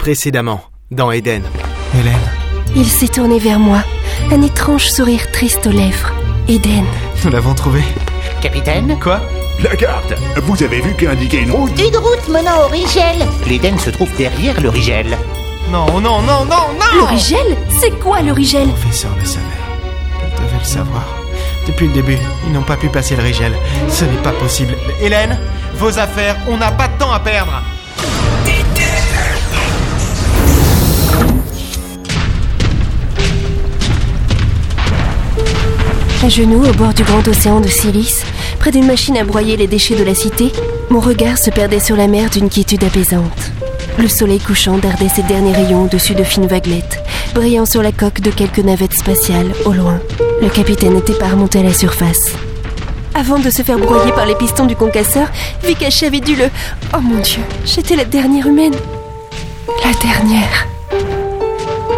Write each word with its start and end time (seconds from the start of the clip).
Précédemment, 0.00 0.62
dans 0.90 1.10
Eden. 1.12 1.42
Hélène, 1.94 2.14
Il 2.74 2.86
s'est 2.86 3.08
tourné 3.08 3.38
vers 3.38 3.58
moi, 3.58 3.82
un 4.32 4.40
étrange 4.40 4.88
sourire 4.90 5.30
triste 5.30 5.66
aux 5.66 5.70
lèvres. 5.72 6.10
Eden. 6.48 6.84
nous 7.22 7.30
l'avons 7.30 7.52
trouvé. 7.54 7.82
Capitaine 8.40 8.98
Quoi? 8.98 9.20
La 9.62 9.76
carte 9.76 10.14
Vous 10.36 10.62
avez 10.62 10.80
vu 10.80 10.94
qu'indiquait 10.94 11.42
une 11.42 11.50
route? 11.50 11.78
Une 11.78 11.96
route 11.98 12.28
menant 12.30 12.64
au 12.64 12.68
Rigel 12.68 13.18
L'Éden 13.46 13.78
se 13.78 13.90
trouve 13.90 14.08
derrière 14.16 14.58
le 14.62 14.70
Rigel. 14.70 15.18
Non, 15.70 16.00
non, 16.00 16.22
non, 16.22 16.46
non, 16.46 16.66
Le 16.94 17.00
non 17.00 17.06
Rigel? 17.06 17.56
C'est 17.78 17.90
quoi 18.00 18.22
le 18.22 18.32
Rigel? 18.32 18.68
Le 18.68 18.72
professeur 18.72 19.10
le 19.18 19.24
savait. 19.26 19.44
Il 20.34 20.42
devait 20.46 20.58
le 20.58 20.64
savoir. 20.64 21.04
Depuis 21.66 21.88
le 21.88 21.92
début, 21.92 22.16
ils 22.46 22.52
n'ont 22.54 22.62
pas 22.62 22.78
pu 22.78 22.88
passer 22.88 23.16
le 23.16 23.22
Rigel. 23.22 23.52
Ce 23.90 24.06
n'est 24.06 24.22
pas 24.22 24.32
possible. 24.32 24.74
Hélène, 25.02 25.38
vos 25.74 25.98
affaires, 25.98 26.36
on 26.48 26.56
n'a 26.56 26.72
pas 26.72 26.88
de 26.88 26.96
temps 26.98 27.12
à 27.12 27.20
perdre. 27.20 27.62
À 36.22 36.28
genoux, 36.28 36.62
au 36.68 36.72
bord 36.74 36.92
du 36.92 37.02
grand 37.02 37.26
océan 37.26 37.60
de 37.60 37.68
Silice, 37.68 38.24
près 38.58 38.70
d'une 38.70 38.86
machine 38.86 39.16
à 39.16 39.24
broyer 39.24 39.56
les 39.56 39.66
déchets 39.66 39.96
de 39.96 40.04
la 40.04 40.14
cité, 40.14 40.52
mon 40.90 41.00
regard 41.00 41.38
se 41.38 41.48
perdait 41.48 41.80
sur 41.80 41.96
la 41.96 42.08
mer 42.08 42.28
d'une 42.28 42.50
quiétude 42.50 42.84
apaisante. 42.84 43.50
Le 43.98 44.06
soleil 44.06 44.38
couchant 44.38 44.76
dardait 44.76 45.08
ses 45.08 45.22
derniers 45.22 45.54
rayons 45.54 45.84
au-dessus 45.84 46.14
de 46.14 46.22
fines 46.22 46.46
vaguelettes, 46.46 47.02
brillant 47.34 47.64
sur 47.64 47.82
la 47.82 47.90
coque 47.90 48.20
de 48.20 48.30
quelques 48.30 48.58
navettes 48.58 48.98
spatiales 48.98 49.52
au 49.64 49.72
loin. 49.72 49.98
Le 50.42 50.50
capitaine 50.50 50.94
n'était 50.94 51.14
pas 51.14 51.28
remonté 51.28 51.60
à 51.60 51.62
la 51.62 51.72
surface. 51.72 52.32
Avant 53.14 53.38
de 53.38 53.48
se 53.48 53.62
faire 53.62 53.78
broyer 53.78 54.12
par 54.12 54.26
les 54.26 54.34
pistons 54.34 54.66
du 54.66 54.76
concasseur, 54.76 55.28
Vikashi 55.64 56.04
avait 56.04 56.20
dû 56.20 56.36
le... 56.36 56.50
Oh 56.94 57.00
mon 57.00 57.20
dieu, 57.20 57.40
j'étais 57.64 57.96
la 57.96 58.04
dernière 58.04 58.46
humaine. 58.46 58.76
La 59.84 59.92
dernière. 59.98 60.66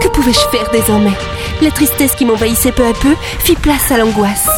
Que 0.00 0.08
pouvais-je 0.08 0.38
faire 0.50 0.70
désormais? 0.72 1.16
La 1.62 1.70
tristesse 1.70 2.12
qui 2.16 2.24
m'envahissait 2.24 2.72
peu 2.72 2.86
à 2.86 2.92
peu 2.92 3.14
fit 3.38 3.54
place 3.54 3.90
à 3.90 3.98
l'angoisse. 3.98 4.48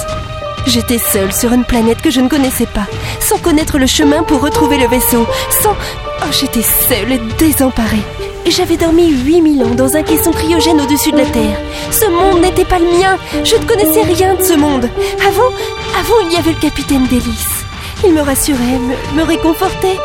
J'étais 0.66 0.98
seule 0.98 1.32
sur 1.32 1.52
une 1.52 1.64
planète 1.64 2.00
que 2.00 2.10
je 2.10 2.20
ne 2.20 2.28
connaissais 2.28 2.66
pas, 2.66 2.86
sans 3.20 3.38
connaître 3.38 3.78
le 3.78 3.86
chemin 3.86 4.22
pour 4.22 4.40
retrouver 4.40 4.78
le 4.78 4.86
vaisseau, 4.86 5.26
sans... 5.62 5.72
Oh, 5.72 6.30
j'étais 6.30 6.62
seule 6.62 7.12
et 7.12 7.20
désemparée. 7.38 8.04
J'avais 8.46 8.76
dormi 8.76 9.08
8000 9.08 9.64
ans 9.64 9.74
dans 9.74 9.96
un 9.96 10.02
caisson 10.02 10.30
cryogène 10.30 10.80
au-dessus 10.80 11.10
de 11.10 11.16
la 11.16 11.26
Terre. 11.26 11.58
Ce 11.90 12.06
monde 12.06 12.42
n'était 12.42 12.64
pas 12.64 12.78
le 12.78 12.98
mien. 12.98 13.16
Je 13.44 13.56
ne 13.56 13.64
connaissais 13.64 14.02
rien 14.02 14.34
de 14.34 14.42
ce 14.42 14.52
monde. 14.52 14.88
Avant, 15.26 15.50
avant, 15.98 16.20
il 16.26 16.32
y 16.32 16.36
avait 16.36 16.52
le 16.52 16.60
capitaine 16.60 17.06
Délice. 17.06 17.64
Il 18.04 18.12
me 18.12 18.20
rassurait, 18.20 18.78
me 19.14 19.22
réconfortait. 19.22 19.98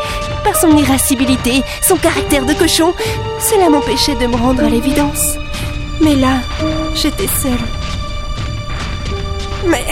Par 0.44 0.56
son 0.56 0.76
irascibilité, 0.76 1.62
son 1.82 1.96
caractère 1.96 2.46
de 2.46 2.54
cochon, 2.54 2.94
cela 3.38 3.68
m'empêchait 3.68 4.14
de 4.14 4.26
me 4.26 4.36
rendre 4.36 4.64
à 4.64 4.68
l'évidence. 4.68 5.36
Mais 6.00 6.14
là, 6.14 6.40
j'étais 7.00 7.28
seule. 7.40 7.52
Mais 9.66 9.84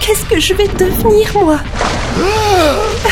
qu'est-ce 0.00 0.24
que 0.24 0.40
je 0.40 0.54
vais 0.54 0.66
devenir, 0.68 1.30
moi? 1.34 1.58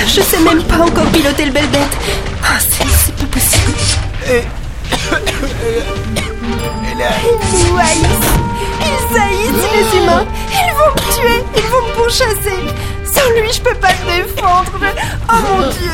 Je 0.06 0.20
sais 0.20 0.40
même 0.40 0.62
pas 0.64 0.78
encore 0.78 1.06
piloter 1.12 1.44
le 1.44 1.52
belle 1.52 1.68
bête. 1.68 1.96
Ah, 2.42 2.58
c'est 2.58 3.14
pas 3.14 3.26
possible. 3.26 3.72
Ils 6.88 7.02
haïssent. 7.02 8.34
Ils 8.80 9.16
haïssent 9.16 9.70
les 9.74 9.98
humains. 9.98 10.26
Ils 10.50 10.72
vont 10.78 10.90
me 10.94 11.00
tuer. 11.14 11.40
Ils 11.56 11.68
vont 11.70 11.82
me 11.86 11.92
pourchasser. 11.94 12.60
Sans 13.16 13.30
lui, 13.40 13.52
je 13.52 13.60
peux 13.60 13.74
pas 13.74 13.88
le 13.88 14.22
défendre. 14.22 14.72
Oh 15.28 15.34
mon 15.48 15.62
dieu. 15.70 15.90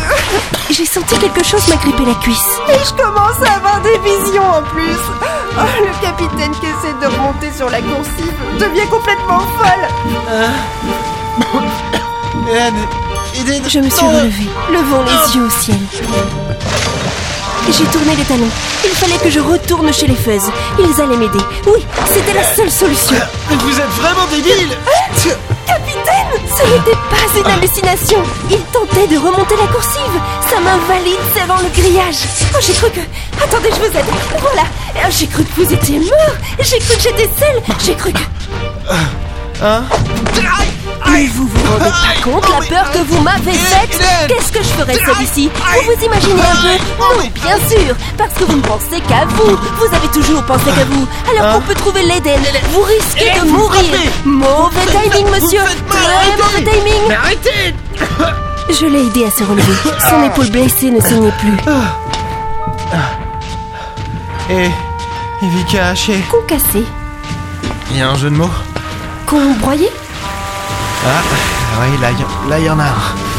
J'ai 0.70 0.86
senti 0.86 1.16
quelque 1.18 1.44
chose 1.44 1.66
m'agripper 1.68 2.04
la 2.04 2.14
cuisse. 2.14 2.58
Et 2.68 2.78
je 2.84 2.92
commence 2.94 3.40
à 3.46 3.54
avoir 3.56 3.80
des 3.82 3.98
visions 3.98 4.44
en 4.44 4.62
plus. 4.62 4.98
Oh, 5.22 5.60
le 5.80 5.92
capitaine 6.06 6.52
qui 6.52 6.66
essaie 6.66 6.94
de 7.00 7.06
remonter 7.06 7.50
sur 7.56 7.68
la 7.70 7.80
coursive 7.80 8.34
devient 8.58 8.88
complètement 8.90 9.40
folle. 9.40 9.88
Hélène, 13.34 13.62
Je 13.68 13.78
me 13.78 13.88
suis 13.88 14.06
relevée, 14.06 14.48
levant 14.72 15.02
les 15.04 15.36
yeux 15.36 15.44
au 15.44 15.50
ciel. 15.50 15.78
J'ai 17.70 17.84
tourné 17.84 18.16
les 18.16 18.24
talons. 18.24 18.50
Il 18.84 18.90
fallait 18.90 19.18
que 19.18 19.30
je 19.30 19.40
retourne 19.40 19.92
chez 19.92 20.06
les 20.06 20.16
Fuzz. 20.16 20.50
Ils 20.78 21.00
allaient 21.00 21.16
m'aider. 21.16 21.38
Oui, 21.66 21.84
c'était 22.06 22.34
la 22.34 22.44
seule 22.44 22.70
solution. 22.70 23.16
Mais 23.48 23.56
vous 23.56 23.78
êtes 23.78 23.88
vraiment 24.00 24.26
débile 24.30 24.76
Ce 25.16 25.28
n'était 26.84 26.98
pas 27.10 27.38
une 27.38 27.46
hallucination. 27.58 28.18
Il 28.50 28.58
tentait 28.72 29.06
de 29.06 29.18
remonter 29.18 29.54
la 29.60 29.66
coursive. 29.72 30.00
Sa 30.48 30.60
main 30.60 30.78
valide 30.88 31.18
serrant 31.34 31.58
le 31.62 31.68
grillage. 31.80 32.16
Oh, 32.54 32.58
j'ai 32.60 32.72
cru 32.72 32.90
que... 32.90 33.00
Attendez, 33.42 33.68
je 33.70 33.80
vous 33.80 33.98
aide. 33.98 34.04
Voilà. 34.40 34.62
Euh, 34.96 35.08
J'ai 35.10 35.26
cru 35.26 35.44
que 35.44 35.60
vous 35.60 35.72
étiez 35.72 35.98
mort. 35.98 36.36
J'ai 36.60 36.78
cru 36.78 36.96
que 36.96 37.02
j'étais 37.02 37.30
seule. 37.38 37.62
J'ai 37.84 37.94
cru 37.94 38.12
que... 38.12 38.18
Hein 39.64 39.84
Mais 41.12 41.26
vous 41.26 41.46
vous 41.46 41.70
rendez 41.72 41.84
pas 41.90 42.20
compte 42.24 42.48
la 42.48 42.66
peur 42.66 42.90
que 42.92 42.98
vous 42.98 43.20
m'avez 43.22 43.52
faite 43.52 44.00
Qu'est-ce 44.26 44.50
que 44.50 44.58
je 44.62 44.68
ferais 44.70 44.94
seule 44.94 45.22
ici 45.22 45.48
Vous 45.54 45.92
vous 45.94 46.04
imaginez 46.04 46.40
un 46.40 46.56
peu 46.56 46.78
Non, 46.98 47.22
bien 47.34 47.56
sûr 47.68 47.94
Parce 48.18 48.32
que 48.34 48.44
vous 48.44 48.56
ne 48.56 48.62
pensez 48.62 49.00
qu'à 49.08 49.24
vous. 49.26 49.56
Vous 49.78 49.94
avez 49.94 50.08
toujours 50.08 50.42
pensé 50.42 50.64
qu'à 50.64 50.84
vous. 50.84 51.06
Alors 51.30 51.44
Hein 51.46 51.54
qu'on 51.54 51.60
peut 51.60 51.74
trouver 51.74 52.02
l'Éden. 52.02 52.40
Vous 52.72 52.82
risquez 52.82 53.30
de 53.38 53.46
mourir 53.46 53.71
Mauvais 54.24 54.86
timing, 54.86 55.30
monsieur 55.30 55.60
Très 55.88 56.36
mauvais 56.36 56.70
timing 56.70 57.02
Mais 57.08 57.14
arrêtez 57.14 57.74
Je 58.70 58.86
l'ai 58.86 59.06
aidé 59.06 59.24
à 59.24 59.30
se 59.30 59.44
relever. 59.44 59.72
Ah. 59.86 60.10
Son 60.10 60.24
épaule 60.24 60.50
blessée 60.50 60.90
ne 60.90 61.00
saignait 61.00 61.32
plus. 61.38 61.56
Et... 64.50 64.64
Et 64.64 65.48
Vikash, 65.56 66.08
et... 66.10 66.20
Concassé. 66.30 66.84
Il 67.90 67.98
y 67.98 68.00
a 68.02 68.10
un 68.10 68.16
jeu 68.16 68.30
de 68.30 68.36
mots 68.36 68.50
Con 69.26 69.54
broyé 69.60 69.90
Ah, 71.04 71.22
oui, 71.80 71.98
là, 72.00 72.10
là, 72.48 72.58
il 72.58 72.64
y 72.64 72.70
en 72.70 72.78
a 72.78 72.84
un. 72.84 73.31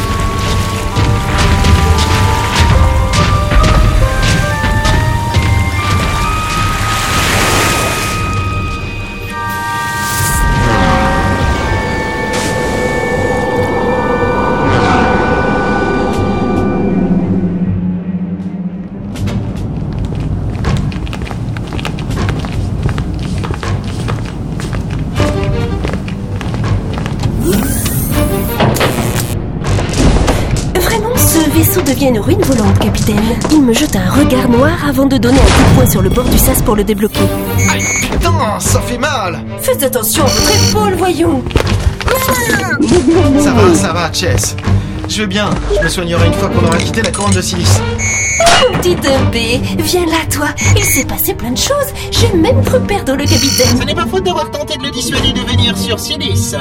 Devient 32.03 32.17
une 32.17 32.19
ruine 32.19 32.41
volante, 32.41 32.79
capitaine. 32.79 33.21
Il 33.51 33.61
me 33.61 33.73
jeta 33.73 33.99
un 33.99 34.11
regard 34.11 34.49
noir 34.49 34.71
avant 34.87 35.05
de 35.05 35.17
donner 35.17 35.37
un 35.37 35.41
coup 35.41 35.69
de 35.69 35.75
poing 35.75 35.89
sur 35.89 36.01
le 36.01 36.09
bord 36.09 36.25
du 36.25 36.37
sas 36.37 36.61
pour 36.61 36.75
le 36.75 36.83
débloquer. 36.83 37.19
Aïe, 37.71 37.83
putain, 38.01 38.59
ça 38.59 38.81
fait 38.81 38.97
mal 38.97 39.43
Faites 39.61 39.83
attention 39.83 40.23
à 40.23 40.27
votre 40.27 40.69
épaule, 40.69 40.93
voyons 40.95 41.43
Ça 43.39 43.51
va, 43.51 43.75
ça 43.75 43.93
va, 43.93 44.11
Chess. 44.11 44.55
Je 45.07 45.21
vais 45.21 45.27
bien. 45.27 45.49
Je 45.77 45.83
me 45.83 45.89
soignerai 45.89 46.27
une 46.27 46.33
fois 46.33 46.49
qu'on 46.49 46.65
aura 46.65 46.77
quitté 46.77 47.01
la 47.01 47.11
couronne 47.11 47.33
de 47.33 47.41
silice. 47.41 47.79
Mon 48.71 48.77
petit 48.77 48.95
Dumpé, 48.95 49.61
viens 49.77 50.05
là, 50.05 50.25
toi. 50.31 50.47
Il 50.75 50.83
s'est 50.83 51.05
passé 51.05 51.33
plein 51.33 51.51
de 51.51 51.57
choses. 51.57 51.93
J'ai 52.11 52.35
même 52.35 52.63
cru 52.63 52.79
perdre 52.81 53.15
le 53.15 53.25
capitaine. 53.25 53.77
Ce 53.79 53.85
n'est 53.85 53.95
pas 53.95 54.05
faute 54.05 54.23
d'avoir 54.23 54.49
tenté 54.51 54.77
de 54.77 54.83
le 54.83 54.91
dissuader 54.91 55.33
de 55.33 55.41
venir 55.41 55.77
sur 55.77 55.99
Silis. 55.99 56.55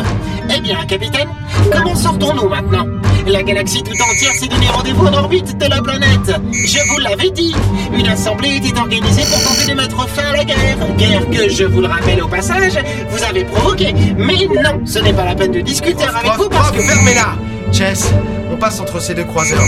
Eh 0.55 0.61
bien, 0.61 0.85
capitaine, 0.87 1.29
comment 1.73 1.95
sortons-nous 1.95 2.49
maintenant? 2.49 2.87
La 3.27 3.43
galaxie 3.43 3.83
tout 3.83 3.93
entière 4.03 4.33
s'est 4.33 4.49
donné 4.49 4.67
rendez-vous 4.69 5.07
en 5.07 5.13
orbite 5.13 5.57
de 5.57 5.67
la 5.67 5.81
planète. 5.81 6.33
Je 6.53 6.79
vous 6.89 6.99
l'avais 6.99 7.31
dit, 7.31 7.55
une 7.97 8.09
assemblée 8.09 8.57
était 8.57 8.79
organisée 8.79 9.23
pour 9.23 9.43
tenter 9.45 9.71
de 9.71 9.77
mettre 9.77 10.09
fin 10.09 10.33
à 10.33 10.37
la 10.39 10.45
guerre. 10.45 10.77
Guerre 10.99 11.31
que, 11.31 11.49
je 11.49 11.65
vous 11.65 11.81
le 11.81 11.87
rappelle 11.87 12.23
au 12.23 12.29
passage, 12.29 12.79
vous 13.11 13.23
avez 13.23 13.45
provoquée. 13.45 13.95
Mais 14.17 14.47
non, 14.63 14.81
ce 14.85 14.99
n'est 14.99 15.13
pas 15.13 15.25
la 15.25 15.35
peine 15.35 15.53
de 15.53 15.61
discuter 15.61 16.05
avec 16.05 16.23
Prof, 16.23 16.37
vous 16.39 16.49
parce 16.49 16.71
prof, 16.71 16.81
que... 16.81 16.83
fermez-la 16.83 17.35
Chess, 17.73 18.13
on 18.53 18.57
passe 18.57 18.81
entre 18.81 19.01
ces 19.01 19.15
deux 19.15 19.25
croiseurs. 19.25 19.63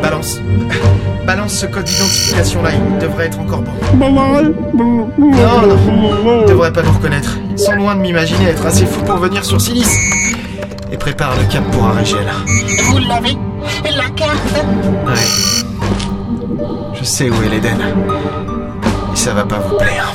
Balance. 0.00 0.40
Balance 1.26 1.52
ce 1.54 1.66
code 1.66 1.84
d'identification 1.84 2.62
là, 2.62 2.70
il 2.72 2.98
devrait 2.98 3.26
être 3.26 3.40
encore 3.40 3.62
bon. 3.62 3.72
Non, 3.96 4.10
non, 4.10 4.52
ils 5.18 6.48
devraient 6.48 6.72
pas 6.72 6.82
nous 6.82 6.92
reconnaître. 6.92 7.36
Ils 7.50 7.58
sont 7.58 7.72
loin 7.72 7.94
de 7.94 8.00
m'imaginer 8.00 8.46
être 8.46 8.64
assez 8.64 8.86
fous 8.86 9.02
pour 9.02 9.16
venir 9.18 9.44
sur 9.44 9.60
Silice 9.60 9.98
et 10.92 10.96
prépare 10.98 11.34
le 11.36 11.44
cap 11.50 11.64
pour 11.70 11.86
Arigel. 11.86 12.30
Vous 12.84 12.98
l'avez 12.98 13.36
La 13.96 14.08
carte 14.10 14.64
Ouais. 15.06 16.94
Je 16.94 17.04
sais 17.04 17.30
où 17.30 17.42
est 17.42 17.48
l'Éden. 17.48 17.78
Et 19.12 19.16
ça 19.16 19.32
va 19.32 19.44
pas 19.44 19.58
vous 19.58 19.76
plaire. 19.76 20.12